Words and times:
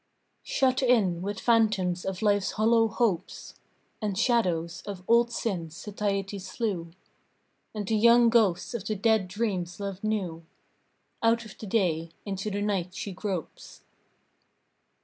Shut 0.47 0.81
in 0.81 1.21
with 1.21 1.39
phantoms 1.39 2.05
of 2.05 2.23
life's 2.23 2.53
hollow 2.53 2.87
hopes, 2.87 3.53
And 4.01 4.17
shadows 4.17 4.81
of 4.87 5.03
old 5.07 5.31
sins 5.31 5.77
satiety 5.77 6.39
slew, 6.39 6.93
And 7.75 7.87
the 7.87 7.97
young 7.97 8.29
ghosts 8.29 8.73
of 8.73 8.83
the 8.83 8.95
dead 8.95 9.27
dreams 9.27 9.79
love 9.79 10.03
knew, 10.03 10.43
Out 11.21 11.45
of 11.45 11.55
the 11.55 11.67
day 11.67 12.09
into 12.25 12.49
the 12.49 12.63
night 12.63 12.95
she 12.95 13.11
gropes. 13.11 13.83